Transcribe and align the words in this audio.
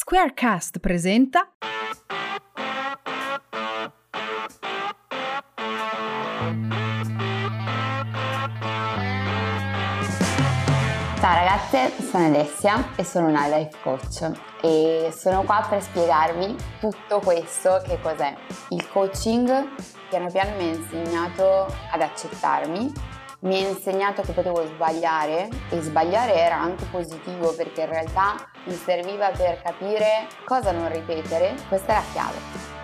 Squarecast 0.00 0.78
presenta 0.78 1.54
Ciao 11.18 11.34
ragazze, 11.34 11.90
sono 12.00 12.26
Alessia 12.26 12.94
e 12.94 13.02
sono 13.02 13.26
una 13.26 13.48
life 13.48 13.76
coach 13.82 14.30
e 14.62 15.12
sono 15.12 15.42
qua 15.42 15.66
per 15.68 15.82
spiegarvi 15.82 16.54
tutto 16.78 17.18
questo 17.18 17.82
che 17.84 17.98
cos'è. 18.00 18.36
Il 18.68 18.88
coaching 18.90 19.68
piano 20.08 20.30
piano 20.30 20.54
mi 20.58 20.70
ha 20.70 20.74
insegnato 20.74 21.66
ad 21.90 22.00
accettarmi, 22.00 22.92
mi 23.40 23.64
ha 23.64 23.68
insegnato 23.68 24.22
che 24.22 24.30
potevo 24.30 24.64
sbagliare 24.64 25.48
e 25.70 25.80
sbagliare 25.80 26.34
era 26.34 26.56
anche 26.56 26.84
positivo 26.84 27.52
perché 27.52 27.80
in 27.80 27.88
realtà 27.88 28.48
mi 28.68 28.76
serviva 28.76 29.30
per 29.30 29.60
capire 29.62 30.28
cosa 30.44 30.70
non 30.70 30.92
ripetere, 30.92 31.56
questa 31.68 31.92
è 31.92 31.94
la 31.96 32.04
chiave, 32.12 32.36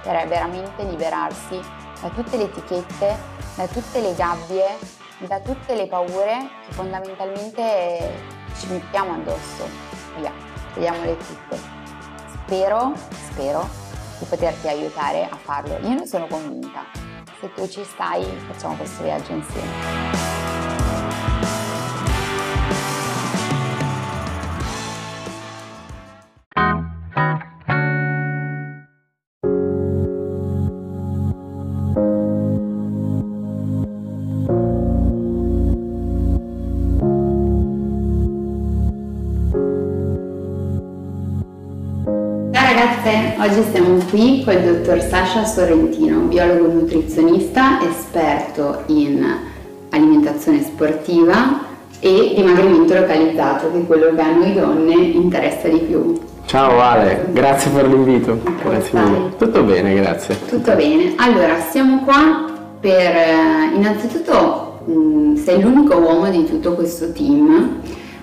per 0.03 0.27
veramente 0.27 0.83
liberarsi 0.83 1.61
da 2.01 2.09
tutte 2.09 2.37
le 2.37 2.45
etichette, 2.45 3.17
da 3.55 3.67
tutte 3.67 4.01
le 4.01 4.15
gabbie 4.15 5.03
da 5.27 5.41
tutte 5.41 5.75
le 5.75 5.87
paure 5.87 6.49
che 6.67 6.73
fondamentalmente 6.73 8.13
ci 8.59 8.67
mettiamo 8.69 9.15
addosso. 9.15 9.67
Via, 10.17 10.33
vediamole 10.75 11.17
tutte. 11.17 11.59
Spero, 12.33 12.93
spero 13.11 13.69
di 14.19 14.25
poterti 14.27 14.69
aiutare 14.69 15.29
a 15.29 15.37
farlo. 15.37 15.79
Io 15.79 15.95
ne 15.95 16.07
sono 16.07 16.27
convinta. 16.27 16.85
Se 17.41 17.53
tu 17.55 17.69
ci 17.69 17.85
stai, 17.85 18.25
facciamo 18.51 18.75
questo 18.77 19.03
viaggio 19.03 19.33
insieme. 19.33 20.24
Oggi 43.45 43.63
siamo 43.73 43.99
qui 44.09 44.43
con 44.43 44.55
il 44.55 44.63
dottor 44.63 45.03
Sasha 45.03 45.45
Sorrentino, 45.45 46.21
biologo 46.21 46.73
nutrizionista, 46.73 47.79
esperto 47.83 48.85
in 48.87 49.23
alimentazione 49.91 50.63
sportiva 50.63 51.61
e 52.01 52.33
dimagrimento 52.35 52.95
localizzato, 52.95 53.71
che 53.71 53.81
è 53.81 53.87
quello 53.87 54.15
che 54.15 54.21
a 54.23 54.35
noi 54.35 54.55
donne 54.55 54.95
interessa 54.95 55.69
di 55.69 55.79
più. 55.81 56.19
Ciao 56.47 56.81
Ale, 56.81 57.27
grazie 57.33 57.71
per 57.71 57.87
l'invito. 57.87 58.41
Grazie 58.63 58.99
mille. 58.99 59.37
Tutto 59.37 59.63
bene, 59.63 59.95
grazie. 59.95 60.39
Tutto 60.47 60.75
bene. 60.75 61.13
Allora, 61.17 61.61
siamo 61.61 62.03
qua 62.03 62.51
per 62.81 63.15
eh, 63.15 63.75
innanzitutto 63.75 64.81
mh, 64.87 64.93
mm, 64.93 65.35
sei 65.37 65.61
l'unico 65.61 65.97
uomo 65.97 66.31
di 66.31 66.47
tutto 66.47 66.73
questo 66.73 67.13
team 67.13 67.81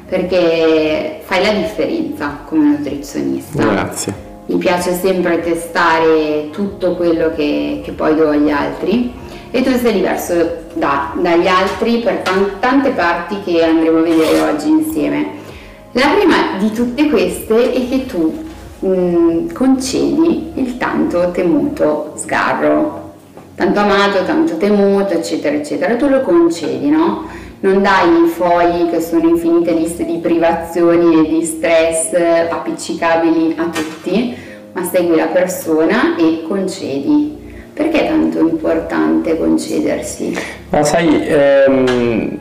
perché 0.07 1.21
fai 1.23 1.43
la 1.43 1.53
differenza 1.53 2.39
come 2.45 2.65
nutrizionista. 2.65 3.63
Grazie 3.63 4.29
mi 4.51 4.57
piace 4.57 4.93
sempre 4.93 5.39
testare 5.39 6.49
tutto 6.51 6.95
quello 6.95 7.31
che, 7.33 7.81
che 7.83 7.91
poi 7.93 8.15
do 8.15 8.29
agli 8.29 8.49
altri 8.49 9.13
e 9.49 9.61
tu 9.63 9.71
sei 9.77 9.93
diverso 9.93 10.33
da, 10.73 11.13
dagli 11.15 11.47
altri 11.47 11.99
per 11.99 12.21
tante 12.59 12.89
parti 12.89 13.41
che 13.43 13.63
andremo 13.63 13.99
a 13.99 14.01
vedere 14.01 14.41
oggi 14.41 14.69
insieme. 14.69 15.39
La 15.93 16.09
prima 16.17 16.57
di 16.59 16.71
tutte 16.71 17.09
queste 17.09 17.73
è 17.73 17.89
che 17.89 18.05
tu 18.05 18.43
mh, 18.79 18.87
mm, 18.87 19.49
concedi 19.51 20.51
il 20.55 20.77
tanto 20.77 21.31
temuto 21.31 22.13
sgarro, 22.15 23.13
tanto 23.55 23.79
amato, 23.79 24.23
tanto 24.25 24.57
temuto, 24.57 25.13
eccetera, 25.13 25.55
eccetera, 25.55 25.95
tu 25.95 26.07
lo 26.07 26.21
concedi, 26.21 26.89
no? 26.89 27.27
non 27.61 27.81
dai 27.81 28.23
i 28.23 28.27
fogli 28.27 28.89
che 28.89 29.01
sono 29.01 29.27
infinite 29.27 29.71
liste 29.73 30.03
di 30.03 30.17
privazioni 30.17 31.19
e 31.19 31.29
di 31.29 31.45
stress 31.45 32.13
appiccicabili 32.13 33.55
a 33.57 33.65
tutti, 33.65 34.35
ma 34.73 34.83
segui 34.83 35.15
la 35.15 35.27
persona 35.27 36.15
e 36.17 36.43
concedi. 36.47 37.39
Perché 37.73 38.05
è 38.05 38.07
tanto 38.07 38.39
importante 38.39 39.37
concedersi? 39.37 40.37
Ma 40.69 40.83
sai, 40.83 41.25
ehm, 41.25 42.37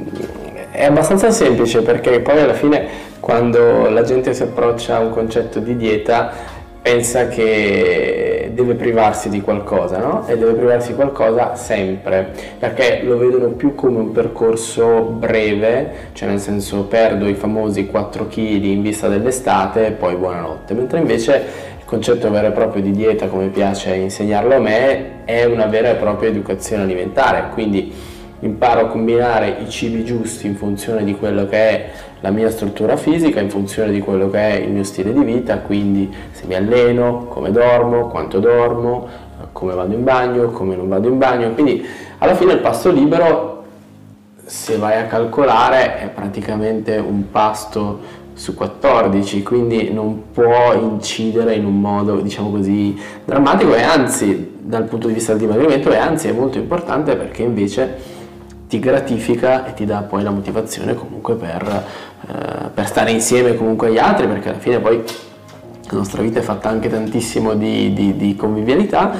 è 0.71 0.85
abbastanza 0.85 1.31
semplice 1.31 1.83
perché 1.83 2.21
poi 2.21 2.41
alla 2.41 2.55
fine 2.55 3.09
quando 3.21 3.89
la 3.89 4.03
gente 4.03 4.35
si 4.35 4.43
approccia 4.43 4.97
a 4.97 5.01
un 5.01 5.11
concetto 5.11 5.61
di 5.61 5.77
dieta 5.77 6.59
pensa 6.83 7.29
che 7.29 8.51
deve 8.55 8.75
privarsi 8.75 9.29
di 9.29 9.43
qualcosa, 9.43 9.99
no? 9.99 10.27
E 10.27 10.39
deve 10.39 10.53
privarsi 10.53 10.89
di 10.89 10.95
qualcosa 10.95 11.55
sempre, 11.55 12.31
perché 12.59 13.03
lo 13.05 13.19
vedono 13.19 13.49
più 13.49 13.75
come 13.75 13.99
un 13.99 14.13
percorso 14.13 15.03
breve, 15.03 16.09
cioè 16.13 16.29
nel 16.29 16.41
senso 16.41 16.85
perdo 16.85 17.29
i 17.29 17.35
famosi 17.35 17.87
4 17.87 18.27
kg 18.27 18.65
in 18.65 18.83
vista 18.83 19.09
dell'estate 19.09 19.87
e 19.87 19.91
poi 19.93 20.15
buonanotte, 20.17 20.73
mentre 20.75 20.99
invece 21.01 21.69
concetto 21.91 22.31
vero 22.31 22.47
e 22.47 22.51
proprio 22.53 22.83
di 22.83 22.93
dieta, 22.93 23.27
come 23.27 23.49
piace 23.49 23.93
insegnarlo 23.97 24.55
a 24.55 24.59
me, 24.61 25.25
è 25.25 25.43
una 25.43 25.67
vera 25.67 25.91
e 25.91 25.95
propria 25.97 26.29
educazione 26.29 26.85
alimentare, 26.85 27.49
quindi 27.53 27.93
imparo 28.39 28.83
a 28.83 28.87
combinare 28.87 29.57
i 29.61 29.69
cibi 29.69 30.05
giusti 30.05 30.47
in 30.47 30.55
funzione 30.55 31.03
di 31.03 31.17
quello 31.17 31.49
che 31.49 31.57
è 31.57 31.91
la 32.21 32.31
mia 32.31 32.49
struttura 32.49 32.97
fisica, 32.97 33.41
in 33.41 33.51
funzione 33.51 33.91
di 33.91 33.99
quello 33.99 34.31
che 34.31 34.39
è 34.39 34.53
il 34.61 34.71
mio 34.71 34.85
stile 34.85 35.13
di 35.13 35.25
vita, 35.25 35.59
quindi 35.59 36.15
se 36.31 36.47
mi 36.47 36.55
alleno, 36.55 37.25
come 37.25 37.51
dormo, 37.51 38.07
quanto 38.07 38.39
dormo, 38.39 39.09
come 39.51 39.75
vado 39.75 39.93
in 39.93 40.05
bagno, 40.05 40.53
come 40.53 40.77
non 40.77 40.89
vado 40.89 41.09
in 41.09 41.19
bagno, 41.19 41.51
quindi 41.55 41.85
alla 42.19 42.37
fine 42.37 42.53
il 42.53 42.61
pasto 42.61 42.93
libero 42.93 43.65
se 44.45 44.77
vai 44.77 44.97
a 44.97 45.07
calcolare 45.07 45.99
è 45.99 46.09
praticamente 46.09 46.99
un 46.99 47.31
pasto 47.33 48.19
su 48.41 48.55
14, 48.55 49.43
quindi 49.43 49.91
non 49.93 50.31
può 50.33 50.73
incidere 50.73 51.57
in 51.57 51.67
un 51.67 51.79
modo, 51.79 52.23
diciamo 52.23 52.51
così, 52.51 52.99
drammatico 53.23 53.75
e 53.75 53.83
anzi, 53.83 54.53
dal 54.61 54.85
punto 54.85 55.09
di 55.09 55.13
vista 55.13 55.35
del 55.35 55.43
dimagrimento, 55.43 55.91
è 55.91 55.99
anzi 55.99 56.29
è 56.29 56.33
molto 56.33 56.57
importante 56.57 57.17
perché 57.17 57.43
invece 57.43 57.99
ti 58.67 58.79
gratifica 58.79 59.67
e 59.67 59.75
ti 59.75 59.85
dà 59.85 59.99
poi 59.99 60.23
la 60.23 60.31
motivazione 60.31 60.95
comunque 60.95 61.35
per, 61.35 61.85
eh, 62.29 62.69
per 62.73 62.87
stare 62.87 63.11
insieme 63.11 63.55
comunque 63.55 63.89
agli 63.89 63.99
altri, 63.99 64.27
perché 64.27 64.49
alla 64.49 64.59
fine 64.59 64.79
poi 64.79 65.03
la 65.91 65.99
nostra 65.99 66.23
vita 66.23 66.39
è 66.39 66.43
fatta 66.43 66.71
anche 66.71 66.89
tantissimo 66.89 67.53
di, 67.53 67.93
di, 67.93 68.17
di 68.17 68.37
convivialità. 68.37 69.13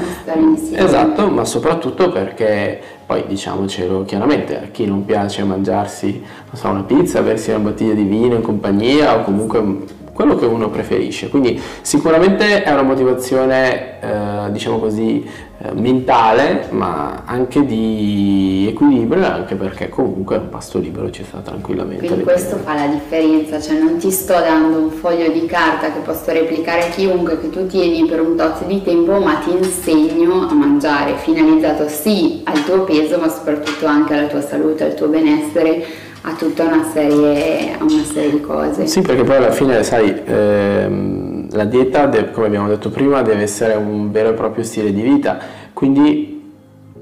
Esatto, 0.73 1.29
ma 1.29 1.45
soprattutto 1.45 2.09
perché 2.09 2.81
poi 3.11 3.27
diciamocelo 3.27 4.05
chiaramente, 4.05 4.57
a 4.57 4.67
chi 4.71 4.87
non 4.87 5.05
piace 5.05 5.43
mangiarsi 5.43 6.23
so, 6.53 6.69
una 6.69 6.85
pizza, 6.85 7.21
bersi 7.21 7.51
una 7.51 7.59
bottiglia 7.59 7.95
di 7.95 8.05
vino 8.05 8.37
in 8.37 8.41
compagnia 8.41 9.19
o 9.19 9.25
comunque 9.25 9.79
quello 10.21 10.37
che 10.37 10.45
uno 10.45 10.69
preferisce. 10.69 11.31
Quindi 11.31 11.59
sicuramente 11.81 12.63
è 12.63 12.71
una 12.71 12.83
motivazione, 12.83 14.01
eh, 14.01 14.53
diciamo 14.53 14.79
così, 14.79 15.27
eh, 15.63 15.73
mentale, 15.73 16.67
ma 16.71 17.23
anche 17.25 17.65
di 17.65 18.67
equilibrio, 18.69 19.25
anche 19.25 19.55
perché 19.55 19.89
comunque 19.89 20.37
un 20.37 20.51
pasto 20.51 20.79
libero 20.79 21.11
ci 21.11 21.25
sta 21.25 21.39
tranquillamente. 21.39 22.05
Quindi 22.05 22.25
questo 22.25 22.57
fa 22.57 22.75
la 22.75 22.87
differenza, 22.87 23.59
cioè 23.61 23.79
non 23.79 23.97
ti 23.97 24.11
sto 24.11 24.35
dando 24.35 24.79
un 24.79 24.91
foglio 24.91 25.31
di 25.31 25.47
carta 25.47 25.91
che 25.91 26.01
posso 26.01 26.31
replicare 26.33 26.83
a 26.83 26.89
chiunque 26.91 27.41
che 27.41 27.49
tu 27.49 27.67
tieni 27.67 28.07
per 28.07 28.21
un 28.21 28.37
tot 28.37 28.67
di 28.67 28.83
tempo, 28.83 29.19
ma 29.21 29.37
ti 29.37 29.53
insegno 29.53 30.49
a 30.49 30.53
mangiare, 30.53 31.15
finalizzato 31.17 31.89
sì 31.89 32.43
al 32.45 32.63
tuo 32.65 32.81
peso, 32.85 33.19
ma 33.19 33.29
soprattutto 33.29 33.87
anche 33.87 34.13
alla 34.13 34.27
tua 34.27 34.43
salute, 34.43 34.85
al 34.85 34.95
tuo 34.95 35.07
benessere 35.07 36.09
a 36.23 36.35
tutta 36.35 36.65
una 36.65 36.85
serie, 36.93 37.77
una 37.81 38.03
serie 38.05 38.31
di 38.31 38.41
cose. 38.41 38.87
Sì, 38.87 39.01
perché 39.01 39.23
poi 39.23 39.37
alla 39.37 39.51
fine, 39.51 39.83
sai, 39.83 40.23
ehm, 40.25 41.49
la 41.53 41.65
dieta, 41.65 42.09
come 42.31 42.47
abbiamo 42.47 42.69
detto 42.69 42.91
prima, 42.91 43.23
deve 43.23 43.43
essere 43.43 43.75
un 43.75 44.11
vero 44.11 44.31
e 44.31 44.33
proprio 44.35 44.65
stile 44.65 44.93
di 44.93 45.03
vita, 45.03 45.39
quindi 45.73 46.39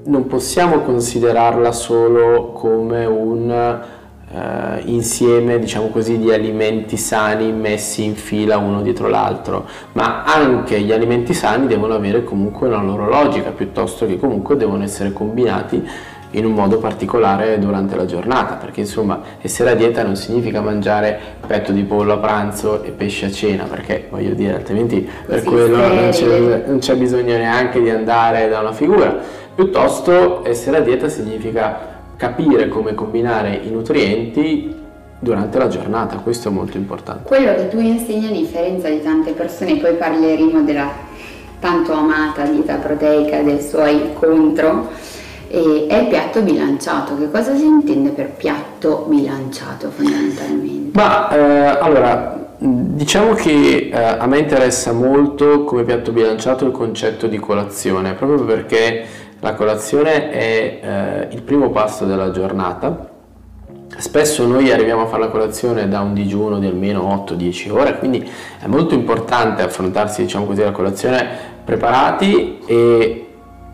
non 0.05 0.27
possiamo 0.27 0.79
considerarla 0.79 1.71
solo 1.71 2.51
come 2.53 3.05
un 3.05 3.51
eh, 4.31 4.81
insieme, 4.85 5.59
diciamo 5.59 5.89
così, 5.89 6.17
di 6.17 6.31
alimenti 6.31 6.97
sani 6.97 7.51
messi 7.51 8.03
in 8.05 8.15
fila 8.15 8.57
uno 8.57 8.81
dietro 8.81 9.07
l'altro, 9.07 9.65
ma 9.93 10.23
anche 10.23 10.79
gli 10.79 10.91
alimenti 10.91 11.33
sani 11.33 11.67
devono 11.67 11.93
avere 11.93 12.23
comunque 12.23 12.67
una 12.67 12.81
loro 12.81 13.09
logica, 13.09 13.49
piuttosto 13.49 14.05
che 14.05 14.17
comunque 14.17 14.55
devono 14.55 14.83
essere 14.83 15.11
combinati 15.11 15.87
in 16.31 16.45
un 16.45 16.51
modo 16.53 16.77
particolare 16.77 17.57
durante 17.59 17.95
la 17.95 18.05
giornata, 18.05 18.55
perché 18.55 18.81
insomma 18.81 19.21
essere 19.41 19.71
a 19.71 19.75
dieta 19.75 20.03
non 20.03 20.15
significa 20.15 20.61
mangiare 20.61 21.19
petto 21.45 21.71
di 21.71 21.83
pollo 21.83 22.13
a 22.13 22.17
pranzo 22.17 22.83
e 22.83 22.91
pesce 22.91 23.27
a 23.27 23.31
cena, 23.31 23.63
perché 23.63 24.07
voglio 24.09 24.33
dire, 24.33 24.55
altrimenti 24.55 25.07
per 25.25 25.43
quello 25.43 25.77
non 25.77 26.09
c'è, 26.11 26.63
non 26.67 26.79
c'è 26.79 26.95
bisogno 26.95 27.35
neanche 27.35 27.81
di 27.81 27.89
andare 27.89 28.47
da 28.47 28.59
una 28.59 28.73
figura, 28.73 29.17
piuttosto 29.55 30.45
essere 30.45 30.77
a 30.77 30.81
dieta 30.81 31.09
significa 31.09 31.97
capire 32.15 32.67
come 32.67 32.93
combinare 32.93 33.61
i 33.63 33.71
nutrienti 33.71 34.75
durante 35.17 35.57
la 35.57 35.67
giornata, 35.67 36.17
questo 36.17 36.49
è 36.49 36.51
molto 36.51 36.77
importante. 36.77 37.27
Quello 37.27 37.55
che 37.55 37.67
tu 37.69 37.79
insegni 37.79 38.27
a 38.27 38.31
differenza 38.31 38.87
di 38.87 39.01
tante 39.01 39.31
persone, 39.31 39.77
poi 39.77 39.95
parleremo 39.95 40.61
della 40.61 41.07
tanto 41.59 41.91
amata 41.91 42.45
dieta 42.45 42.75
proteica, 42.75 43.41
dei 43.41 43.61
suoi 43.61 44.13
contro, 44.13 44.89
eh, 45.49 45.87
è 45.87 45.97
il 45.97 46.07
piatto 46.07 46.41
bilanciato. 46.41 47.17
Che 47.17 47.29
cosa 47.29 47.55
si 47.55 47.65
intende 47.65 48.09
per 48.11 48.31
piatto 48.31 49.05
bilanciato 49.07 49.89
fondamentalmente? 49.89 50.97
Ma 50.97 51.29
eh, 51.29 51.77
allora, 51.79 52.53
diciamo 52.57 53.33
che 53.33 53.89
eh, 53.91 53.97
a 53.97 54.25
me 54.27 54.39
interessa 54.39 54.93
molto 54.93 55.63
come 55.63 55.83
piatto 55.83 56.11
bilanciato 56.11 56.65
il 56.65 56.71
concetto 56.71 57.27
di 57.27 57.37
colazione, 57.37 58.13
proprio 58.13 58.45
perché 58.45 59.05
la 59.39 59.53
colazione 59.53 60.29
è 60.29 60.79
eh, 60.81 61.35
il 61.35 61.41
primo 61.41 61.69
passo 61.69 62.05
della 62.05 62.31
giornata 62.31 63.17
Spesso 63.97 64.47
noi 64.47 64.71
arriviamo 64.71 65.01
a 65.01 65.05
fare 65.07 65.23
la 65.23 65.29
colazione 65.29 65.89
da 65.89 65.99
un 65.99 66.13
digiuno 66.13 66.57
di 66.57 66.67
almeno 66.67 67.25
8-10 67.27 67.71
ore, 67.71 67.97
quindi 67.97 68.29
è 68.59 68.67
molto 68.67 68.93
importante 68.93 69.61
affrontarsi 69.61 70.21
diciamo 70.21 70.45
così, 70.45 70.61
la 70.61 70.71
colazione 70.71 71.27
preparati 71.65 72.59
e 72.65 73.28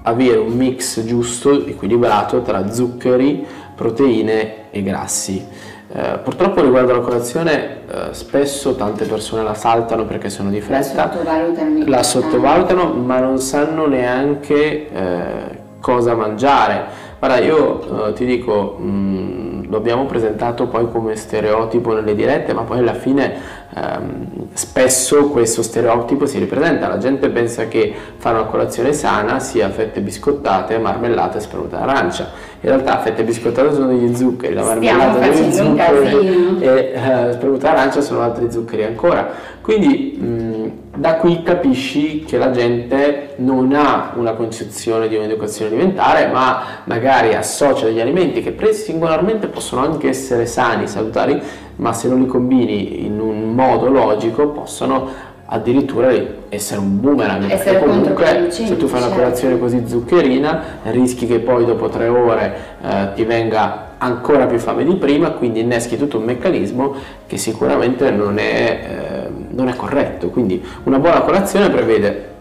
avere 0.05 0.37
un 0.37 0.53
mix 0.53 1.03
giusto, 1.03 1.65
equilibrato 1.65 2.41
tra 2.41 2.71
zuccheri, 2.71 3.45
proteine 3.75 4.69
e 4.71 4.81
grassi. 4.83 5.45
Eh, 5.87 6.19
purtroppo 6.23 6.61
riguardo 6.61 6.91
alla 6.91 7.01
colazione 7.01 7.77
eh, 7.87 8.13
spesso 8.13 8.75
tante 8.75 9.05
persone 9.05 9.43
la 9.43 9.53
saltano 9.53 10.05
perché 10.05 10.29
sono 10.29 10.49
di 10.49 10.59
fretta, 10.59 11.05
la 11.05 11.11
sottovalutano, 11.11 11.83
la 11.85 12.03
sottovalutano 12.03 12.93
ma 12.93 13.19
non 13.19 13.37
sanno 13.39 13.87
neanche 13.87 14.89
eh, 14.91 15.63
cosa 15.79 16.15
mangiare. 16.15 17.03
Guarda, 17.19 17.37
io 17.37 18.07
eh, 18.07 18.13
ti 18.13 18.25
dico, 18.25 18.77
mh, 18.79 18.87
mm, 18.87 19.63
lo 19.69 19.77
abbiamo 19.77 20.05
presentato 20.05 20.67
poi 20.67 20.89
come 20.91 21.15
stereotipo 21.15 21.93
nelle 21.93 22.15
dirette, 22.15 22.53
ma 22.53 22.63
poi 22.63 22.79
alla 22.79 22.93
fine 22.93 23.54
ehm, 23.73 24.47
spesso 24.53 25.29
questo 25.29 25.61
stereotipo 25.61 26.25
si 26.25 26.37
ripresenta. 26.39 26.87
La 26.87 26.97
gente 26.97 27.29
pensa 27.29 27.67
che 27.67 27.93
fare 28.17 28.37
una 28.37 28.47
colazione 28.47 28.93
sana 28.93 29.39
sia 29.39 29.69
fette 29.69 30.01
biscottate, 30.01 30.77
marmellata 30.77 31.37
e 31.37 31.41
spremuta 31.41 31.77
d'arancia. 31.77 32.31
In 32.61 32.69
realtà 32.69 32.99
fette 32.99 33.23
biscottate 33.23 33.73
sono 33.73 33.87
degli 33.87 34.15
zuccheri, 34.15 34.53
la 34.53 34.63
marmellata 34.63 35.33
sono 35.33 35.35
degli 35.39 35.51
zuccheri 35.51 36.57
e 36.61 36.93
eh, 36.93 37.33
spremuta 37.33 37.69
d'arancia 37.69 38.01
sono 38.01 38.21
altri 38.21 38.51
zuccheri 38.51 38.83
ancora. 38.83 39.53
Quindi 39.61 40.17
mh, 40.19 40.71
da 40.95 41.15
qui 41.15 41.43
capisci 41.43 42.23
che 42.23 42.37
la 42.37 42.51
gente 42.51 43.33
non 43.37 43.73
ha 43.73 44.13
una 44.15 44.33
concezione 44.33 45.07
di 45.07 45.15
un'educazione 45.15 45.71
alimentare, 45.71 46.27
ma 46.27 46.81
magari 46.85 47.33
associa 47.33 47.85
degli 47.85 47.99
alimenti 47.99 48.41
che 48.41 48.73
singolarmente 48.73 49.47
possono 49.47 49.81
anche 49.81 50.07
essere 50.07 50.45
sani, 50.45 50.87
salutari, 50.87 51.41
ma 51.77 51.93
se 51.93 52.07
non 52.07 52.19
li 52.19 52.27
combini 52.27 53.05
in 53.05 53.19
un 53.19 53.53
modo 53.53 53.89
logico 53.89 54.49
possono 54.49 55.33
addirittura 55.47 56.11
essere 56.49 56.79
un 56.79 56.99
boomerang 56.99 57.49
essere 57.49 57.77
perché 57.77 57.85
comunque 57.85 58.47
se 58.49 58.77
tu 58.77 58.87
fai 58.87 58.99
una 58.99 59.07
certo. 59.07 59.15
colazione 59.15 59.59
così 59.59 59.83
zuccherina 59.87 60.63
rischi 60.83 61.27
che 61.27 61.39
poi 61.39 61.65
dopo 61.65 61.87
tre 61.89 62.07
ore 62.07 62.55
eh, 62.81 63.09
ti 63.13 63.23
venga 63.25 63.89
ancora 63.99 64.47
più 64.47 64.57
fame 64.57 64.83
di 64.83 64.95
prima 64.95 65.31
quindi 65.31 65.59
inneschi 65.59 65.97
tutto 65.97 66.17
un 66.17 66.23
meccanismo 66.23 66.95
che 67.27 67.37
sicuramente 67.37 68.09
non 68.09 68.39
è, 68.39 69.27
eh, 69.27 69.29
non 69.49 69.67
è 69.67 69.75
corretto 69.75 70.29
quindi 70.29 70.63
una 70.83 70.97
buona 70.97 71.21
colazione 71.21 71.69
prevede 71.69 72.33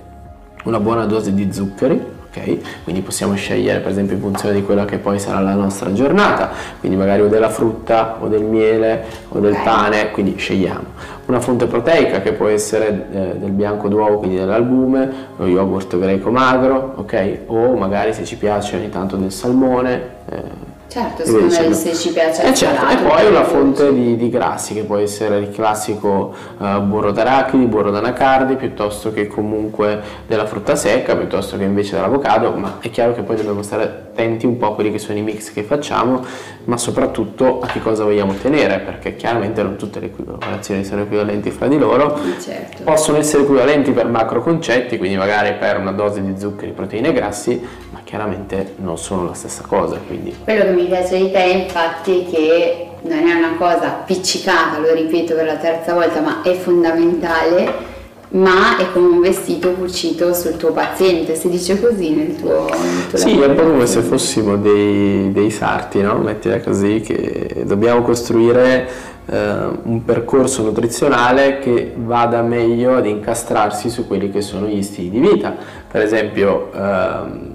una 0.64 0.81
buona 0.81 1.04
dose 1.04 1.34
di 1.34 1.52
zuccheri 1.52 2.12
ok? 2.34 2.82
Quindi 2.82 3.02
possiamo 3.02 3.34
scegliere 3.34 3.81
per 3.81 3.92
esempio 3.92 4.16
in 4.16 4.20
funzione 4.20 4.54
di 4.54 4.62
quella 4.64 4.84
che 4.84 4.98
poi 4.98 5.19
sarà 5.19 5.40
la 5.40 5.54
nostra 5.54 5.92
giornata, 5.92 6.50
quindi 6.81 6.98
magari 6.98 7.22
o 7.22 7.28
della 7.28 7.48
frutta 7.48 8.16
o 8.20 8.26
del 8.26 8.42
miele 8.42 9.04
o 9.28 9.38
del 9.38 9.56
pane, 9.62 10.10
quindi 10.10 10.36
scegliamo. 10.36 11.12
Una 11.26 11.40
fonte 11.40 11.66
proteica 11.66 12.20
che 12.20 12.32
può 12.32 12.48
essere 12.48 13.06
eh, 13.10 13.38
del 13.38 13.50
bianco 13.50 13.88
d'uovo, 13.88 14.19
quindi 14.19 14.36
dell'albume, 14.36 15.10
lo 15.36 15.46
yogurt 15.46 15.98
greco 15.98 16.31
magro, 16.31 16.94
ok? 16.96 17.38
O 17.46 17.75
magari 17.76 18.12
se 18.12 18.25
ci 18.25 18.36
piace 18.36 18.76
ogni 18.76 18.90
tanto 18.90 19.16
del 19.16 19.32
salmone. 19.32 20.02
Eh, 20.28 20.63
Certo, 20.94 21.25
secondo 21.25 21.52
me 21.52 21.75
se 21.75 21.93
ci 21.93 22.12
piace 22.12 22.44
eh 22.44 22.55
certo, 22.55 22.87
E 22.87 22.96
poi 22.99 23.26
una 23.26 23.43
fonte 23.43 23.93
di, 23.93 24.14
di, 24.14 24.31
grassi 24.31 24.75
che 24.75 24.85
può 24.85 24.96
essere 24.96 25.38
il 25.38 25.50
classico 25.50 26.32
uh, 26.56 26.81
burro 26.82 27.11
d'arachidi, 27.11 27.64
burro 27.64 27.91
d'anacardi, 27.91 28.55
piuttosto 28.55 29.12
che 29.12 29.26
comunque 29.26 30.00
della 30.29 30.46
frutta 30.46 30.76
secca, 30.76 31.17
piuttosto 31.17 31.56
che 31.56 31.64
invece 31.64 31.96
dell'avocado, 31.96 32.52
ma 32.52 32.76
è 32.79 32.91
chiaro 32.91 33.12
che 33.12 33.23
poi 33.23 33.35
dobbiamo 33.35 33.62
stare 33.62 33.82
attenti 33.82 34.46
un 34.46 34.56
po' 34.56 34.69
a 34.69 34.75
quelli 34.76 34.93
che 34.93 35.00
sono 35.00 35.19
i 35.19 35.23
mix 35.23 35.52
che 35.52 35.64
facciamo, 35.64 36.25
ma 36.67 36.76
soprattutto 36.76 37.58
a 37.61 37.67
che 37.67 37.82
cosa 37.82 38.05
vogliamo 38.05 38.31
ottenere, 38.31 38.79
perché 38.79 39.17
chiaramente 39.17 39.64
non 39.64 39.75
tutte 39.75 39.99
le 39.99 40.12
colazioni 40.12 40.85
sono 40.85 41.02
equivalenti 41.02 41.50
fra 41.50 41.67
di 41.67 41.76
loro, 41.76 42.17
certo. 42.41 42.85
possono 42.85 43.19
essere 43.19 43.43
equivalenti 43.43 43.91
per 43.91 44.06
macro 44.06 44.41
concetti, 44.41 44.96
quindi 44.96 45.17
magari 45.17 45.55
per 45.55 45.79
una 45.79 45.91
dose 45.91 46.23
di 46.23 46.38
zuccheri, 46.38 46.70
proteine 46.70 47.08
e 47.08 47.12
grassi, 47.12 47.61
ma 47.91 48.00
chiaramente 48.05 48.75
non 48.76 48.96
sono 48.96 49.25
la 49.25 49.35
stessa 49.35 49.64
cosa. 49.67 49.99
Quindi. 50.06 50.37
Quello 50.44 50.62
che 50.62 50.70
mi 50.70 50.83
piace 50.86 51.19
di 51.19 51.31
te 51.31 51.42
infatti 51.42 52.26
che 52.31 52.88
non 53.02 53.26
è 53.26 53.34
una 53.34 53.54
cosa 53.58 53.86
appiccicata, 53.86 54.78
lo 54.78 54.92
ripeto 54.94 55.34
per 55.34 55.44
la 55.44 55.56
terza 55.56 55.92
volta, 55.92 56.20
ma 56.20 56.42
è 56.42 56.54
fondamentale, 56.54 57.92
ma 58.31 58.78
è 58.78 58.90
come 58.92 59.08
un 59.08 59.20
vestito 59.20 59.72
cucito 59.72 60.32
sul 60.32 60.56
tuo 60.56 60.72
paziente, 60.72 61.34
si 61.34 61.48
dice 61.48 61.78
così 61.81 62.10
nel 62.10 62.36
tuo, 62.36 62.66
nel 62.69 63.06
tuo 63.08 63.19
Sì, 63.19 63.38
è 63.38 63.46
un 63.46 63.54
po' 63.54 63.62
come 63.62 63.86
se 63.86 64.00
fossimo 64.00 64.56
dei, 64.56 65.31
dei 65.32 65.50
sarti, 65.50 66.00
no? 66.00 66.16
mettila 66.16 66.60
così, 66.60 67.00
che 67.00 67.62
dobbiamo 67.66 68.02
costruire 68.02 68.88
eh, 69.26 69.56
un 69.82 70.02
percorso 70.04 70.62
nutrizionale 70.62 71.58
che 71.58 71.92
vada 71.94 72.42
meglio 72.42 72.96
ad 72.96 73.06
incastrarsi 73.06 73.90
su 73.90 74.06
quelli 74.06 74.31
che 74.31 74.40
sono 74.40 74.66
gli 74.66 74.82
stili 74.82 75.10
di 75.10 75.20
vita. 75.20 75.54
Per 75.90 76.02
esempio, 76.02 76.70
ehm, 76.75 77.52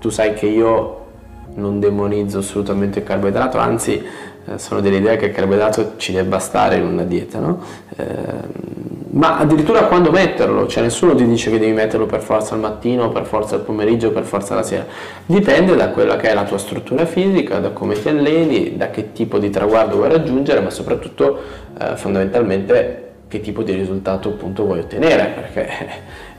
tu 0.00 0.08
sai 0.08 0.34
che 0.34 0.46
io 0.46 0.95
non 1.56 1.80
demonizzo 1.80 2.38
assolutamente 2.38 3.00
il 3.00 3.04
carboidrato, 3.04 3.58
anzi 3.58 4.02
eh, 4.48 4.58
sono 4.58 4.80
dell'idea 4.80 5.16
che 5.16 5.26
il 5.26 5.32
carboidrato 5.32 5.94
ci 5.96 6.12
debba 6.12 6.38
stare 6.38 6.76
in 6.76 6.84
una 6.84 7.02
dieta, 7.02 7.38
no? 7.38 7.60
eh, 7.96 8.04
ma 9.10 9.38
addirittura 9.38 9.84
quando 9.84 10.10
metterlo, 10.10 10.66
cioè 10.66 10.82
nessuno 10.82 11.14
ti 11.14 11.26
dice 11.26 11.50
che 11.50 11.58
devi 11.58 11.72
metterlo 11.72 12.06
per 12.06 12.20
forza 12.20 12.54
al 12.54 12.60
mattino, 12.60 13.10
per 13.10 13.24
forza 13.24 13.54
al 13.54 13.62
pomeriggio, 13.62 14.10
per 14.10 14.24
forza 14.24 14.54
la 14.54 14.62
sera, 14.62 14.84
dipende 15.24 15.74
da 15.74 15.88
quella 15.88 16.16
che 16.16 16.28
è 16.28 16.34
la 16.34 16.44
tua 16.44 16.58
struttura 16.58 17.06
fisica, 17.06 17.58
da 17.58 17.70
come 17.70 18.00
ti 18.00 18.08
alleni, 18.08 18.76
da 18.76 18.90
che 18.90 19.12
tipo 19.12 19.38
di 19.38 19.48
traguardo 19.48 19.96
vuoi 19.96 20.10
raggiungere, 20.10 20.60
ma 20.60 20.70
soprattutto 20.70 21.40
eh, 21.78 21.96
fondamentalmente 21.96 23.04
che 23.28 23.40
tipo 23.40 23.62
di 23.62 23.72
risultato 23.72 24.28
appunto 24.28 24.64
vuoi 24.64 24.80
ottenere, 24.80 25.32
perché 25.34 25.68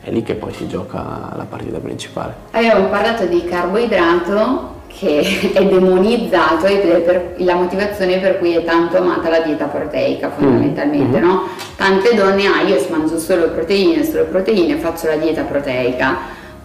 è 0.01 0.11
lì 0.11 0.21
che 0.21 0.35
poi 0.35 0.53
si 0.53 0.67
gioca 0.67 1.33
la 1.35 1.45
partita 1.49 1.79
principale. 1.79 2.33
Abbiamo 2.51 2.87
parlato 2.89 3.25
di 3.25 3.43
carboidrato 3.43 4.75
che 4.97 5.51
è 5.53 5.65
demonizzato 5.65 6.65
ed 6.65 6.81
è 6.89 6.99
per 7.01 7.33
la 7.37 7.53
motivazione 7.53 8.17
per 8.17 8.39
cui 8.39 8.55
è 8.55 8.63
tanto 8.63 8.97
amata 8.97 9.29
la 9.29 9.41
dieta 9.41 9.65
proteica 9.65 10.31
fondamentalmente, 10.31 11.19
mm. 11.19 11.23
no? 11.23 11.47
Tante 11.75 12.15
donne, 12.15 12.47
ah 12.47 12.61
io 12.61 12.83
mangio 12.89 13.19
solo 13.19 13.49
proteine, 13.49 14.03
solo 14.03 14.25
proteine, 14.25 14.75
faccio 14.77 15.07
la 15.07 15.15
dieta 15.17 15.43
proteica. 15.43 16.17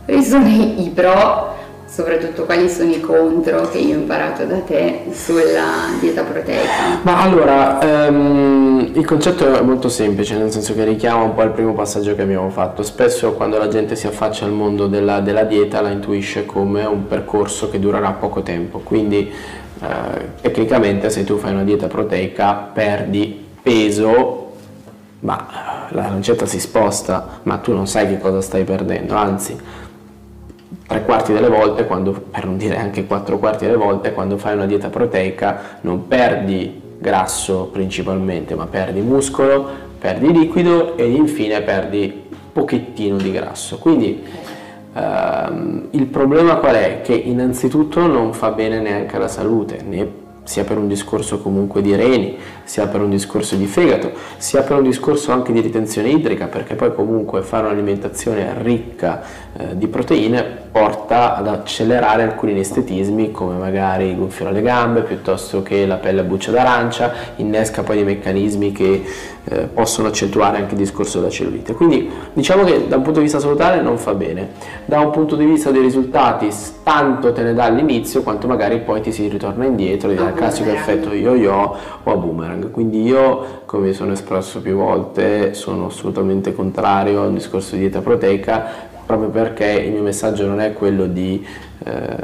Quali 0.05 0.23
sono 0.23 0.47
i 0.47 0.91
pro 0.95 1.61
soprattutto 1.93 2.45
quali 2.47 2.71
sono 2.71 2.91
i 2.91 3.01
contro 3.01 3.69
che 3.69 3.77
io 3.77 3.97
ho 3.97 4.01
imparato 4.01 4.47
da 4.47 4.61
te 4.61 5.03
sulla 5.13 5.91
dieta 6.01 6.23
proteica? 6.23 7.01
Ma 7.03 7.21
allora, 7.21 8.07
um, 8.09 8.93
il 8.95 9.05
concetto 9.05 9.53
è 9.53 9.61
molto 9.61 9.91
semplice, 9.91 10.35
nel 10.39 10.51
senso 10.51 10.73
che 10.75 10.85
richiama 10.85 11.23
un 11.23 11.35
po' 11.35 11.43
il 11.43 11.51
primo 11.51 11.75
passaggio 11.75 12.15
che 12.15 12.23
abbiamo 12.23 12.49
fatto. 12.49 12.83
Spesso 12.83 13.33
quando 13.35 13.59
la 13.59 13.69
gente 13.69 13.95
si 13.95 14.07
affaccia 14.07 14.47
al 14.47 14.53
mondo 14.53 14.87
della, 14.87 15.21
della 15.21 15.45
dieta 15.45 15.83
la 15.83 15.91
intuisce 15.91 16.47
come 16.47 16.83
un 16.87 17.07
percorso 17.07 17.69
che 17.69 17.79
durerà 17.79 18.13
poco 18.13 18.41
tempo, 18.41 18.79
quindi 18.79 19.31
uh, 19.81 19.87
tecnicamente 20.41 21.11
se 21.11 21.25
tu 21.25 21.37
fai 21.37 21.53
una 21.53 21.65
dieta 21.65 21.89
proteica 21.89 22.71
perdi 22.73 23.49
peso, 23.61 24.53
ma 25.21 25.47
la 25.91 26.09
lancetta 26.09 26.47
si 26.47 26.59
sposta, 26.59 27.41
ma 27.43 27.59
tu 27.59 27.75
non 27.75 27.87
sai 27.87 28.09
che 28.09 28.19
cosa 28.19 28.41
stai 28.41 28.65
perdendo, 28.65 29.15
anzi 29.15 29.81
tre 30.93 31.05
quarti 31.05 31.33
delle 31.33 31.49
volte, 31.49 31.87
quando, 31.87 32.13
per 32.13 32.45
non 32.45 32.59
dire 32.59 32.77
anche 32.77 33.07
quattro 33.07 33.39
quarti 33.39 33.65
delle 33.65 33.79
volte, 33.79 34.13
quando 34.13 34.37
fai 34.37 34.53
una 34.55 34.67
dieta 34.67 34.91
proteica 34.91 35.79
non 35.81 36.07
perdi 36.07 36.81
grasso 36.99 37.71
principalmente, 37.73 38.55
ma 38.55 38.67
perdi 38.67 39.01
muscolo, 39.01 39.67
perdi 39.99 40.31
liquido 40.31 40.97
e 40.99 41.09
infine 41.09 41.63
perdi 41.63 42.25
pochettino 42.53 43.17
di 43.17 43.33
grasso. 43.33 43.79
Quindi 43.79 44.23
ehm, 44.93 45.89
il 45.93 46.07
problema 46.07 46.57
qual 46.57 46.75
è? 46.75 47.01
Che 47.03 47.15
innanzitutto 47.15 48.07
non 48.07 48.35
fa 48.35 48.51
bene 48.51 48.79
neanche 48.79 49.17
alla 49.17 49.29
salute, 49.29 49.81
né 49.83 50.21
sia 50.45 50.65
per 50.65 50.77
un 50.77 50.89
discorso 50.89 51.41
comunque 51.41 51.81
di 51.81 51.95
reni, 51.95 52.37
sia 52.65 52.87
per 52.89 53.01
un 53.01 53.09
discorso 53.09 53.55
di 53.55 53.67
fegato, 53.67 54.11
sia 54.37 54.63
per 54.63 54.77
un 54.77 54.83
discorso 54.83 55.33
anche 55.33 55.53
di 55.53 55.61
ritenzione 55.61 56.11
idrica, 56.11 56.47
perché 56.47 56.75
poi 56.75 56.93
comunque 56.93 57.43
fare 57.43 57.67
un'alimentazione 57.67 58.53
ricca 58.61 59.23
eh, 59.57 59.79
di 59.79 59.87
proteine 59.87 60.62
porta 60.73 61.37
ad 61.37 61.47
accelerare 61.47 62.23
alcuni 62.23 62.52
anestetismi 62.52 63.31
come 63.31 63.57
magari 63.57 64.09
il 64.09 64.17
gonfiore 64.17 64.50
alle 64.50 64.62
gambe 64.62 65.02
piuttosto 65.02 65.62
che 65.62 65.85
la 65.85 65.97
pelle 65.97 66.21
a 66.21 66.25
buccia 66.25 66.50
d'arancia, 66.50 67.12
innesca 67.37 67.83
poi 67.83 67.97
dei 67.97 68.05
meccanismi 68.05 68.73
che 68.73 69.05
eh, 69.45 69.59
possono 69.67 70.09
accentuare 70.09 70.57
anche 70.57 70.73
il 70.73 70.79
discorso 70.79 71.19
della 71.19 71.31
cellulite. 71.31 71.75
Quindi 71.75 72.11
diciamo 72.33 72.64
che 72.64 72.88
da 72.88 72.97
un 72.97 73.02
punto 73.02 73.19
di 73.19 73.25
vista 73.25 73.38
salutare 73.38 73.83
non 73.83 73.99
fa 73.99 74.14
bene, 74.14 74.49
da 74.87 75.00
un 75.00 75.11
punto 75.11 75.37
di 75.37 75.45
vista 75.45 75.71
dei 75.71 75.83
risultati 75.83 76.49
tanto 76.83 77.33
te 77.35 77.43
ne 77.43 77.52
dà 77.52 77.64
all'inizio 77.64 78.23
quanto 78.23 78.47
magari 78.47 78.79
poi 78.79 79.02
ti 79.02 79.12
si 79.12 79.29
ritorna 79.29 79.67
indietro, 79.67 80.09
ti 80.09 80.14
dà 80.14 80.29
il 80.29 80.35
classico 80.35 80.71
effetto 80.71 81.12
yo-yo 81.12 81.76
o 82.02 82.11
a 82.11 82.17
boomerang. 82.17 82.71
Quindi 82.71 83.02
io, 83.02 83.62
come 83.67 83.93
sono 83.93 84.12
espresso 84.12 84.62
più 84.62 84.76
volte, 84.76 85.52
sono 85.52 85.87
assolutamente 85.87 86.55
contrario 86.55 87.23
a 87.23 87.26
un 87.26 87.35
discorso 87.35 87.75
di 87.75 87.83
dieta 87.83 88.00
proteica 88.00 88.91
proprio 89.16 89.28
perché 89.28 89.66
il 89.66 89.92
mio 89.92 90.02
messaggio 90.02 90.47
non 90.47 90.61
è 90.61 90.73
quello 90.73 91.07
di 91.07 91.45
eh, 91.85 92.16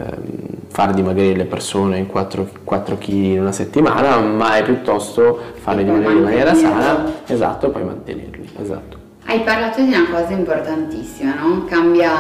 far 0.69 0.95
dimagrire 0.95 1.37
le 1.37 1.45
persone 1.45 1.99
in 1.99 2.07
4, 2.07 2.49
4 2.65 2.97
kg 2.97 3.09
in 3.09 3.41
una 3.41 3.53
settimana, 3.53 4.19
ma 4.19 4.57
è 4.57 4.63
piuttosto 4.63 5.39
farle 5.55 5.85
dimagrire 5.85 6.13
in 6.13 6.23
maniera 6.23 6.55
sana, 6.55 7.13
esatto, 7.27 7.67
e 7.67 7.71
poi 7.71 7.85
mantenerli. 7.85 8.49
Esatto. 8.61 8.97
Hai 9.27 9.41
parlato 9.41 9.83
di 9.83 9.89
una 9.89 10.07
cosa 10.11 10.33
importantissima, 10.33 11.35
no? 11.35 11.65
Cambia 11.67 12.13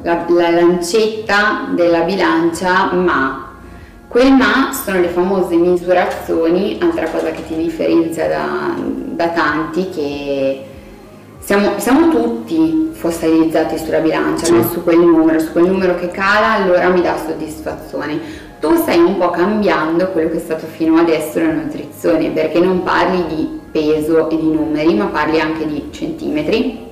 la, 0.00 0.24
la 0.26 0.50
lancetta 0.50 1.68
della 1.74 2.00
bilancia, 2.00 2.90
ma 2.92 3.56
quel 4.08 4.32
ma 4.32 4.72
sono 4.72 5.00
le 5.00 5.08
famose 5.08 5.56
misurazioni, 5.56 6.78
altra 6.80 7.10
cosa 7.10 7.30
che 7.30 7.46
ti 7.46 7.54
differenzia 7.54 8.26
da, 8.26 8.74
da 8.78 9.28
tanti 9.28 9.90
che 9.90 10.67
siamo, 11.48 11.78
siamo, 11.78 12.10
tutti 12.10 12.90
fossilizzati 12.92 13.78
sulla 13.78 14.00
bilancia, 14.00 14.44
sì. 14.44 14.52
no? 14.52 14.68
su 14.68 14.84
quel 14.84 14.98
numero, 14.98 15.38
su 15.38 15.50
quel 15.52 15.64
numero 15.64 15.94
che 15.94 16.10
cala 16.10 16.52
allora 16.52 16.90
mi 16.90 17.00
dà 17.00 17.16
soddisfazione. 17.16 18.20
Tu 18.60 18.74
stai 18.74 18.98
un 18.98 19.16
po' 19.16 19.30
cambiando 19.30 20.08
quello 20.08 20.28
che 20.28 20.36
è 20.36 20.40
stato 20.40 20.66
fino 20.66 20.98
adesso 20.98 21.38
la 21.38 21.52
nutrizione, 21.52 22.28
perché 22.32 22.58
non 22.58 22.82
parli 22.82 23.24
di 23.34 23.60
peso 23.72 24.28
e 24.28 24.36
di 24.36 24.52
numeri, 24.52 24.92
ma 24.92 25.06
parli 25.06 25.40
anche 25.40 25.66
di 25.66 25.88
centimetri, 25.90 26.86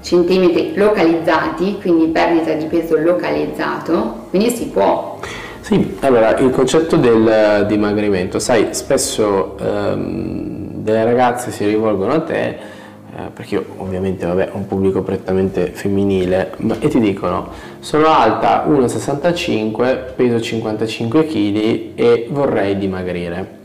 centimetri 0.00 0.72
localizzati, 0.74 1.78
quindi 1.80 2.06
perdita 2.06 2.54
di 2.54 2.64
peso 2.64 2.96
localizzato, 2.96 4.26
quindi 4.30 4.50
si 4.50 4.66
può. 4.66 5.20
Sì, 5.60 5.96
allora 6.00 6.36
il 6.38 6.50
concetto 6.50 6.96
del 6.96 7.66
dimagrimento, 7.68 8.40
sai, 8.40 8.66
spesso 8.70 9.56
ehm, 9.60 10.72
delle 10.82 11.04
ragazze 11.04 11.52
si 11.52 11.64
rivolgono 11.64 12.14
a 12.14 12.20
te 12.22 12.74
perché 13.36 13.56
io 13.56 13.66
ovviamente 13.76 14.24
vabbè, 14.24 14.48
ho 14.52 14.56
un 14.56 14.66
pubblico 14.66 15.02
prettamente 15.02 15.66
femminile, 15.66 16.54
ma, 16.60 16.78
e 16.78 16.88
ti 16.88 16.98
dicono 16.98 17.48
sono 17.80 18.06
alta 18.06 18.66
1,65, 18.66 20.14
peso 20.16 20.40
55 20.40 21.26
kg 21.26 21.90
e 21.94 22.28
vorrei 22.30 22.78
dimagrire. 22.78 23.58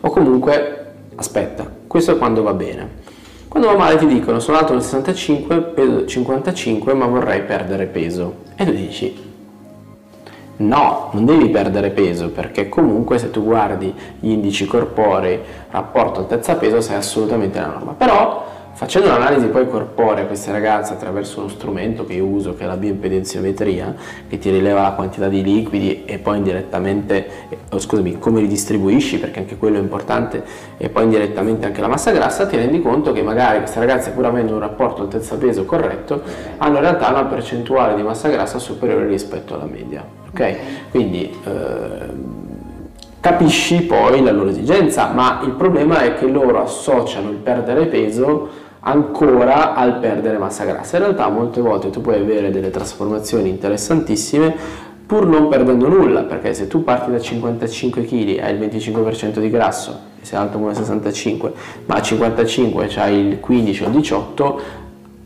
O 0.00 0.08
comunque, 0.08 0.92
aspetta, 1.16 1.70
questo 1.86 2.12
è 2.12 2.16
quando 2.16 2.42
va 2.42 2.54
bene. 2.54 3.06
Quando 3.48 3.68
va 3.68 3.76
male 3.76 3.98
ti 3.98 4.06
dicono 4.06 4.40
sono 4.40 4.56
alto 4.56 4.74
1,65, 4.74 5.74
peso 5.74 6.06
55, 6.06 6.94
ma 6.94 7.04
vorrei 7.04 7.42
perdere 7.42 7.84
peso. 7.84 8.34
E 8.56 8.64
tu 8.64 8.72
dici 8.72 9.26
No, 10.56 11.10
non 11.12 11.26
devi 11.26 11.50
perdere 11.50 11.90
peso 11.90 12.30
perché 12.30 12.70
comunque 12.70 13.18
se 13.18 13.30
tu 13.30 13.44
guardi 13.44 13.94
gli 14.18 14.30
indici 14.30 14.64
corporei 14.64 15.38
rapporto 15.70 16.20
altezza-peso 16.20 16.80
sei 16.80 16.96
assolutamente 16.96 17.58
nella 17.58 17.74
norma. 17.74 17.92
Però 17.92 18.56
Facendo 18.78 19.08
un'analisi 19.08 19.46
poi 19.46 19.66
corporea 19.68 20.22
a 20.22 20.26
queste 20.28 20.52
ragazze 20.52 20.92
attraverso 20.92 21.40
uno 21.40 21.48
strumento 21.48 22.06
che 22.06 22.12
io 22.12 22.26
uso, 22.26 22.54
che 22.54 22.62
è 22.62 22.66
la 22.68 22.76
bioimpedenziometria, 22.76 23.92
che 24.28 24.38
ti 24.38 24.50
rileva 24.50 24.82
la 24.82 24.92
quantità 24.92 25.26
di 25.26 25.42
liquidi 25.42 26.04
e 26.04 26.18
poi 26.18 26.36
indirettamente, 26.36 27.26
oh, 27.72 27.80
scusami, 27.80 28.20
come 28.20 28.40
li 28.40 28.46
distribuisci, 28.46 29.18
perché 29.18 29.40
anche 29.40 29.56
quello 29.56 29.78
è 29.78 29.80
importante, 29.80 30.44
e 30.76 30.90
poi 30.90 31.02
indirettamente 31.02 31.66
anche 31.66 31.80
la 31.80 31.88
massa 31.88 32.12
grassa, 32.12 32.46
ti 32.46 32.54
rendi 32.54 32.80
conto 32.80 33.10
che 33.10 33.20
magari 33.20 33.58
queste 33.58 33.80
ragazze, 33.80 34.12
pur 34.12 34.26
avendo 34.26 34.52
un 34.52 34.60
rapporto 34.60 35.02
altezza-peso 35.02 35.64
corretto, 35.64 36.22
hanno 36.58 36.76
in 36.76 36.82
realtà 36.82 37.08
una 37.08 37.24
percentuale 37.24 37.96
di 37.96 38.02
massa 38.02 38.28
grassa 38.28 38.60
superiore 38.60 39.08
rispetto 39.08 39.54
alla 39.54 39.66
media. 39.66 40.04
Ok? 40.30 40.56
Quindi 40.90 41.36
eh, 41.44 42.46
capisci 43.18 43.82
poi 43.82 44.22
la 44.22 44.30
loro 44.30 44.50
esigenza, 44.50 45.08
ma 45.08 45.40
il 45.42 45.50
problema 45.50 46.02
è 46.02 46.14
che 46.14 46.26
loro 46.26 46.62
associano 46.62 47.28
il 47.30 47.38
perdere 47.38 47.86
peso 47.86 48.66
ancora 48.80 49.74
al 49.74 49.98
perdere 49.98 50.38
massa 50.38 50.64
grassa. 50.64 50.96
In 50.96 51.04
realtà 51.04 51.28
molte 51.28 51.60
volte 51.60 51.90
tu 51.90 52.00
puoi 52.00 52.16
avere 52.16 52.50
delle 52.50 52.70
trasformazioni 52.70 53.48
interessantissime 53.48 54.86
pur 55.08 55.26
non 55.26 55.48
perdendo 55.48 55.88
nulla, 55.88 56.24
perché 56.24 56.52
se 56.52 56.66
tu 56.66 56.84
parti 56.84 57.10
da 57.10 57.18
55 57.18 58.04
kg 58.04 58.28
e 58.28 58.42
hai 58.42 58.54
il 58.54 58.60
25% 58.60 59.38
di 59.38 59.48
grasso, 59.48 59.98
e 60.20 60.24
sei 60.26 60.38
alto 60.38 60.58
come 60.58 60.74
65, 60.74 61.52
ma 61.86 61.94
a 61.94 62.02
55 62.02 62.90
hai 62.96 63.16
il 63.16 63.40
15 63.40 63.82
o 63.84 63.86
il 63.86 63.92
18, 63.92 64.62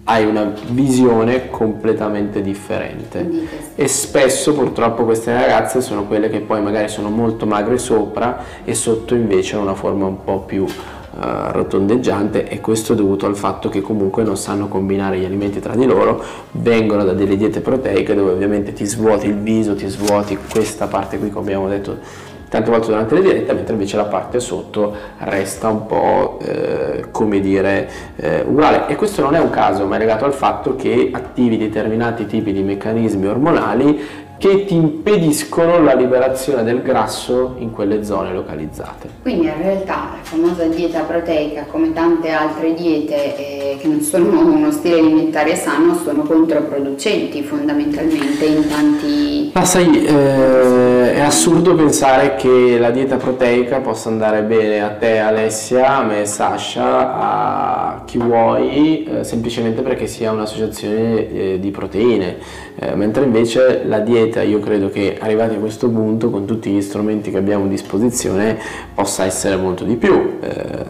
hai 0.04 0.24
una 0.24 0.52
visione 0.68 1.48
completamente 1.50 2.42
differente 2.42 3.72
e 3.76 3.86
spesso 3.86 4.52
purtroppo 4.52 5.04
queste 5.04 5.32
ragazze 5.32 5.80
sono 5.80 6.06
quelle 6.06 6.28
che 6.28 6.40
poi 6.40 6.60
magari 6.60 6.88
sono 6.88 7.08
molto 7.08 7.46
magre 7.46 7.78
sopra 7.78 8.42
e 8.64 8.74
sotto 8.74 9.14
invece 9.14 9.54
hanno 9.54 9.62
una 9.62 9.74
forma 9.74 10.06
un 10.06 10.24
po' 10.24 10.40
più 10.40 10.66
rotondeggiante 11.14 12.48
e 12.48 12.60
questo 12.60 12.94
è 12.94 12.96
dovuto 12.96 13.26
al 13.26 13.36
fatto 13.36 13.68
che 13.68 13.80
comunque 13.80 14.22
non 14.22 14.36
sanno 14.36 14.68
combinare 14.68 15.18
gli 15.18 15.24
alimenti 15.24 15.60
tra 15.60 15.74
di 15.74 15.84
loro, 15.84 16.22
vengono 16.52 17.04
da 17.04 17.12
delle 17.12 17.36
diete 17.36 17.60
proteiche 17.60 18.14
dove 18.14 18.32
ovviamente 18.32 18.72
ti 18.72 18.84
svuoti 18.86 19.26
il 19.26 19.36
viso, 19.36 19.74
ti 19.74 19.88
svuoti 19.88 20.38
questa 20.50 20.86
parte 20.86 21.18
qui 21.18 21.30
come 21.30 21.44
abbiamo 21.44 21.68
detto 21.68 22.30
tante 22.52 22.70
volte 22.70 22.88
durante 22.88 23.14
le 23.14 23.22
dirette, 23.22 23.54
mentre 23.54 23.72
invece 23.72 23.96
la 23.96 24.04
parte 24.04 24.38
sotto 24.38 24.94
resta 25.20 25.70
un 25.70 25.86
po' 25.86 26.38
eh, 26.42 27.06
come 27.10 27.40
dire 27.40 27.88
eh, 28.16 28.44
uguale. 28.46 28.88
E 28.88 28.94
questo 28.94 29.22
non 29.22 29.34
è 29.34 29.38
un 29.38 29.48
caso, 29.48 29.86
ma 29.86 29.96
è 29.96 29.98
legato 29.98 30.26
al 30.26 30.34
fatto 30.34 30.76
che 30.76 31.08
attivi 31.14 31.56
determinati 31.56 32.26
tipi 32.26 32.52
di 32.52 32.62
meccanismi 32.62 33.26
ormonali 33.26 33.98
che 34.42 34.64
ti 34.64 34.74
impediscono 34.74 35.80
la 35.84 35.94
liberazione 35.94 36.64
del 36.64 36.82
grasso 36.82 37.54
in 37.58 37.70
quelle 37.70 38.02
zone 38.02 38.32
localizzate. 38.32 39.08
Quindi 39.22 39.46
in 39.46 39.56
realtà 39.56 40.16
la 40.16 40.18
famosa 40.20 40.64
dieta 40.64 41.02
proteica, 41.02 41.66
come 41.70 41.92
tante 41.92 42.30
altre 42.30 42.74
diete 42.74 43.36
eh, 43.36 43.76
che 43.78 43.86
non 43.86 44.00
sono 44.00 44.40
uno 44.44 44.72
stile 44.72 44.98
alimentare 44.98 45.54
sano, 45.54 45.94
sono 45.94 46.22
controproducenti 46.22 47.40
fondamentalmente 47.44 48.44
in 48.44 48.66
tanti... 48.68 49.50
Ma 49.54 49.64
sai, 49.64 50.06
eh, 50.06 51.14
è 51.14 51.20
assurdo 51.20 51.76
pensare 51.76 52.34
che 52.34 52.78
la 52.80 52.90
dieta 52.90 53.18
proteica 53.18 53.78
possa 53.78 54.08
andare 54.08 54.42
bene 54.42 54.82
a 54.82 54.88
te 54.88 55.18
Alessia, 55.18 55.98
a 55.98 56.02
me 56.02 56.26
Sasha, 56.26 57.14
a 57.14 58.02
chi 58.06 58.18
vuoi, 58.18 59.04
eh, 59.04 59.22
semplicemente 59.22 59.82
perché 59.82 60.08
sia 60.08 60.32
un'associazione 60.32 61.30
eh, 61.30 61.58
di 61.60 61.70
proteine, 61.70 62.38
eh, 62.74 62.96
mentre 62.96 63.22
invece 63.22 63.82
la 63.84 64.00
dieta 64.00 64.31
vita 64.32 64.42
io 64.42 64.60
credo 64.60 64.88
che 64.88 65.18
arrivati 65.20 65.56
a 65.56 65.58
questo 65.58 65.90
punto 65.90 66.30
con 66.30 66.46
tutti 66.46 66.70
gli 66.70 66.80
strumenti 66.80 67.30
che 67.30 67.36
abbiamo 67.36 67.66
a 67.66 67.68
disposizione 67.68 68.58
possa 68.94 69.24
essere 69.24 69.56
molto 69.56 69.84
di 69.84 69.96
più. 69.96 70.38
Eh, 70.40 70.84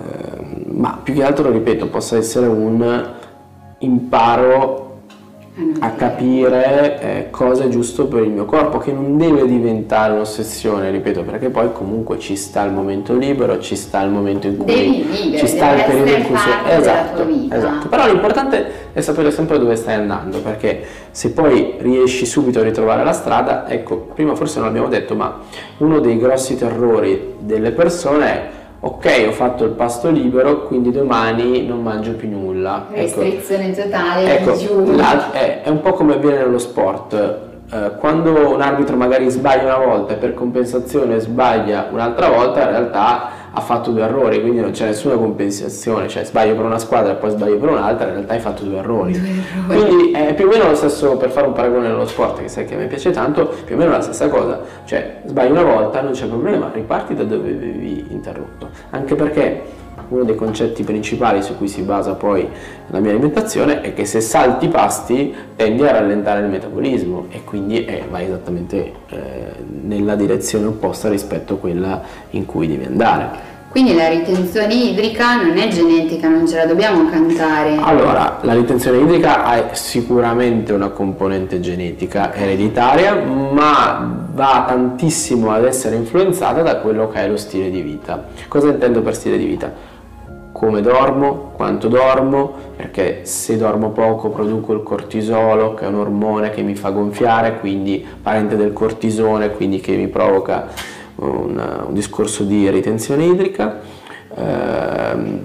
ma 0.67 1.01
più 1.03 1.15
che 1.15 1.25
altro 1.25 1.51
ripeto 1.51 1.89
possa 1.89 2.17
essere 2.17 2.47
un 2.47 3.11
imparo 3.79 4.82
a 5.81 5.91
capire 5.91 7.01
eh, 7.01 7.31
cosa 7.31 7.65
è 7.65 7.69
giusto 7.69 8.07
per 8.07 8.23
il 8.23 8.31
mio 8.31 8.47
corpo, 8.47 8.79
che 8.79 8.91
non 8.91 9.19
deve 9.19 9.47
diventare 9.47 10.15
un'ossessione, 10.15 10.91
ripeto, 10.91 11.25
perché 11.25 11.51
poi 11.51 11.73
comunque 11.73 12.19
ci 12.19 12.37
sta 12.37 12.65
il 12.65 12.73
momento 12.73 13.15
libero, 13.15 13.61
ci 13.61 13.77
sta 13.77 14.01
il 14.01 14.11
momento 14.11 14.47
in 14.47 14.57
cui 14.57 14.75
vivere, 14.75 15.37
ci 15.37 15.47
sta 15.47 15.75
il 15.75 15.85
periodo 15.85 16.11
in 16.11 16.25
cui 16.25 16.37
sei 16.39 16.79
esatto, 16.79 17.27
esatto. 17.51 17.89
Però 17.89 18.07
l'importante 18.07 18.91
è 18.95 19.01
sapere 19.03 19.31
sempre 19.31 19.59
dove 19.59 19.77
stai 19.77 19.97
andando, 19.97 20.41
perché 20.41 20.85
se 21.11 21.33
poi 21.33 21.75
riesci 21.81 22.25
subito 22.25 22.61
a 22.61 22.63
ritrovare 22.63 23.05
la 23.05 23.13
strada, 23.13 23.69
ecco, 23.69 24.09
prima 24.15 24.35
forse 24.35 24.59
non 24.59 24.69
l'abbiamo 24.69 24.89
detto, 24.89 25.15
ma 25.15 25.39
uno 25.79 26.01
dei 26.01 26.19
grossi 26.19 26.57
terrori 26.57 27.35
delle 27.41 27.73
persone 27.73 28.27
è 28.27 28.51
ok 28.85 29.27
ho 29.29 29.33
fatto 29.33 29.65
il 29.65 29.71
pasto 29.71 30.11
libero 30.11 30.63
quindi 30.63 30.91
domani 30.91 31.65
non 31.65 31.83
mangio 31.83 32.13
più 32.15 32.29
nulla. 32.29 32.87
Ecco. 32.93 33.21
restrizione 33.21 33.69
ecco, 33.69 33.83
totale 33.83 34.39
ecco, 34.39 34.93
la, 34.97 35.33
è, 35.33 35.63
è, 35.63 35.69
un 35.69 35.81
po' 35.81 35.93
come 35.93 36.15
avviene 36.15 36.39
nello 36.39 36.59
sport. 36.59 37.39
Eh, 37.73 37.93
quando 37.99 38.51
un 38.53 38.61
arbitro 38.61 38.97
magari 38.97 39.31
sbaglia 39.31 39.77
una 39.77 39.85
volta 39.85 40.15
e 40.15 40.17
per 40.17 40.35
compensazione 40.35 41.21
sbaglia 41.21 41.89
un'altra 41.93 42.29
volta 42.29 42.63
in 42.63 42.69
realtà 42.69 43.31
ha 43.55 43.61
fatto 43.61 43.91
due 43.91 44.03
errori, 44.03 44.41
quindi 44.41 44.61
non 44.61 44.71
c'è 44.71 44.87
nessuna 44.87 45.15
compensazione, 45.15 46.09
cioè 46.09 46.25
sbaglio 46.25 46.55
per 46.55 46.65
una 46.65 46.79
squadra 46.79 47.13
e 47.13 47.15
poi 47.17 47.31
sbaglio 47.31 47.59
per 47.59 47.69
un'altra, 47.69 48.09
in 48.09 48.15
realtà 48.15 48.33
hai 48.33 48.41
fatto 48.41 48.65
due 48.65 48.79
errori. 48.79 49.13
Due 49.13 49.29
errori. 49.29 49.83
Quindi 49.83 50.11
è 50.13 50.35
più 50.35 50.47
o 50.47 50.49
meno 50.49 50.69
lo 50.69 50.75
stesso, 50.75 51.17
per 51.17 51.31
fare 51.31 51.47
un 51.47 51.53
paragone 51.53 51.89
nello 51.89 52.07
sport, 52.07 52.41
che 52.41 52.49
sai 52.49 52.65
che 52.65 52.75
a 52.75 52.79
me 52.79 52.87
piace 52.87 53.11
tanto, 53.11 53.53
più 53.65 53.75
o 53.75 53.79
meno 53.79 53.91
la 53.91 54.01
stessa 54.01 54.29
cosa, 54.29 54.61
cioè 54.85 55.21
sbagli 55.27 55.51
una 55.51 55.65
volta, 55.65 56.01
non 56.01 56.13
c'è 56.13 56.27
problema, 56.27 56.71
riparti 56.73 57.15
da 57.15 57.25
dove 57.25 57.51
avevi 57.51 58.07
interrotto, 58.11 58.71
anche 58.91 59.15
perché 59.15 59.81
uno 60.09 60.25
dei 60.25 60.35
concetti 60.35 60.83
principali 60.83 61.43
su 61.43 61.57
cui 61.57 61.69
si 61.69 61.83
basa 61.83 62.15
poi 62.15 62.49
la 62.89 63.01
mia 63.01 63.11
alimentazione 63.11 63.81
è 63.81 63.95
che 63.95 64.05
se 64.05 64.21
salti 64.21 64.67
i 64.67 64.69
pasti 64.69 65.35
tendi 65.57 65.83
a 65.83 65.93
rallentare 65.93 66.41
il 66.41 66.49
metabolismo 66.49 67.27
e 67.31 67.45
quindi 67.45 67.85
eh, 67.85 68.05
vai 68.11 68.25
esattamente 68.25 68.93
eh, 69.09 69.19
nella 69.83 70.15
direzione 70.15 70.67
opposta 70.67 71.09
rispetto 71.09 71.55
a 71.55 71.57
quella 71.57 72.03
in 72.31 72.47
cui 72.47 72.67
devi 72.69 72.85
andare. 72.85 73.52
Quindi 73.73 73.95
la 73.95 74.09
ritenzione 74.09 74.75
idrica 74.75 75.43
non 75.43 75.57
è 75.57 75.69
genetica, 75.69 76.29
non 76.29 76.47
ce 76.47 76.57
la 76.57 76.67
dobbiamo 76.67 77.09
cantare. 77.09 77.79
Allora, 77.81 78.39
la 78.43 78.53
ritenzione 78.53 78.99
idrica 78.99 79.45
ha 79.45 79.75
sicuramente 79.75 80.75
una 80.75 80.91
componente 80.91 81.59
genetica 81.59 82.35
ereditaria, 82.35 83.15
ma 83.15 84.27
va 84.31 84.65
tantissimo 84.69 85.51
ad 85.53 85.65
essere 85.65 85.97
influenzata 85.97 86.61
da 86.61 86.81
quello 86.81 87.09
che 87.09 87.21
è 87.21 87.29
lo 87.29 87.39
stile 87.39 87.71
di 87.71 87.81
vita. 87.81 88.27
Cosa 88.47 88.69
intendo 88.69 89.01
per 89.01 89.15
stile 89.15 89.39
di 89.39 89.47
vita? 89.47 89.91
come 90.53 90.81
dormo, 90.81 91.51
quanto 91.57 91.89
dormo, 91.89 92.53
perché 92.77 93.21
se 93.25 93.57
dormo 93.57 93.91
poco 93.91 94.29
produco 94.29 94.75
il 94.75 94.85
cortisolo, 94.85 95.75
che 95.75 95.87
è 95.87 95.89
un 95.89 95.97
ormone 95.97 96.51
che 96.51 96.63
mi 96.63 96.77
fa 96.77 96.91
gonfiare, 96.91 97.59
quindi 97.59 98.07
parente 98.23 98.55
del 98.55 98.73
cortisone, 98.73 99.51
quindi 99.51 99.81
che 99.81 99.97
mi 99.97 100.07
provoca 100.07 100.69
un, 101.17 101.85
un 101.87 101.95
discorso 101.95 102.45
di 102.45 102.69
ritenzione 102.71 103.25
idrica. 103.25 103.81
Eh, 104.35 105.41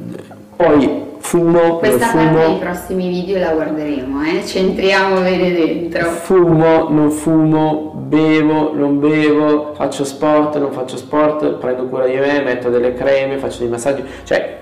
poi 0.55 1.05
fumo, 1.19 1.77
Questa 1.77 2.07
fumo, 2.07 2.23
parte 2.23 2.47
nei 2.47 2.57
prossimi 2.57 3.09
video 3.09 3.39
la 3.39 3.51
guarderemo, 3.51 4.23
eh? 4.23 4.45
ci 4.45 4.59
entriamo 4.59 5.19
bene 5.19 5.51
dentro. 5.51 6.09
Fumo, 6.09 6.87
non 6.89 7.11
fumo, 7.11 7.91
bevo, 7.95 8.73
non 8.73 8.99
bevo, 8.99 9.73
faccio 9.75 10.05
sport, 10.05 10.57
non 10.57 10.71
faccio 10.71 10.95
sport, 10.95 11.55
prendo 11.55 11.85
cura 11.87 12.05
di 12.05 12.15
me, 12.15 12.41
metto 12.41 12.69
delle 12.69 12.93
creme, 12.93 13.37
faccio 13.37 13.59
dei 13.59 13.67
massaggi, 13.67 14.03
cioè 14.23 14.57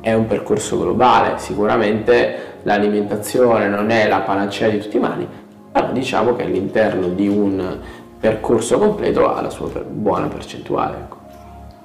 è 0.00 0.12
un 0.12 0.26
percorso 0.26 0.78
globale, 0.78 1.38
sicuramente 1.38 2.50
l'alimentazione 2.62 3.68
non 3.68 3.90
è 3.90 4.08
la 4.08 4.20
panacea 4.20 4.68
di 4.68 4.80
tutti 4.80 4.96
i 4.96 5.00
mali, 5.00 5.26
però 5.70 5.92
diciamo 5.92 6.34
che 6.34 6.42
all'interno 6.42 7.06
di 7.08 7.28
un 7.28 7.78
percorso 8.22 8.78
completo 8.78 9.34
ha 9.34 9.40
la 9.40 9.50
sua 9.50 9.66
buona 9.84 10.28
percentuale. 10.28 10.96
Ecco. 10.96 11.16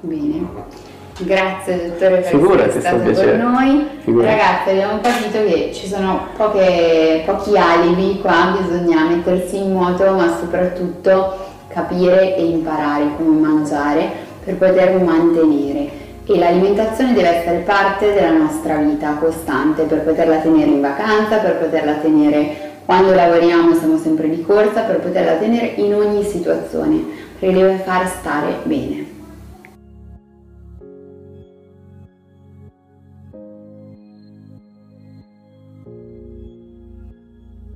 Bene, 0.01 0.47
grazie 1.17 1.89
dottore 1.89 2.19
per 2.19 2.67
essere 2.67 2.79
stato 2.79 3.11
con 3.11 3.37
noi. 3.39 3.87
Figurati. 4.01 4.37
Ragazzi 4.37 4.69
abbiamo 4.69 4.99
capito 5.01 5.43
che 5.43 5.71
ci 5.73 5.87
sono 5.87 6.27
poche, 6.37 7.23
pochi 7.25 7.57
alibi 7.57 8.21
qua, 8.21 8.55
bisogna 8.61 9.05
mettersi 9.05 9.57
in 9.57 9.73
moto 9.73 10.11
ma 10.11 10.37
soprattutto 10.39 11.37
capire 11.69 12.35
e 12.35 12.45
imparare 12.45 13.15
come 13.17 13.39
mangiare 13.39 14.07
per 14.43 14.57
poter 14.57 15.01
mantenere 15.01 15.89
e 16.23 16.37
l'alimentazione 16.37 17.13
deve 17.13 17.29
essere 17.29 17.57
parte 17.59 18.13
della 18.13 18.31
nostra 18.31 18.75
vita 18.75 19.15
costante 19.19 19.83
per 19.83 20.03
poterla 20.03 20.37
tenere 20.37 20.69
in 20.69 20.81
vacanza, 20.81 21.37
per 21.37 21.57
poterla 21.57 21.93
tenere 21.93 22.66
quando 22.87 23.13
lavoriamo 23.13 23.75
siamo 23.75 23.97
sempre 23.97 24.29
di 24.29 24.41
corsa, 24.43 24.83
per 24.83 25.01
poterla 25.01 25.33
tenere 25.33 25.73
in 25.75 25.93
ogni 25.93 26.23
situazione, 26.23 27.03
perché 27.37 27.53
deve 27.53 27.81
far 27.83 28.07
stare 28.07 28.59
bene. 28.63 29.16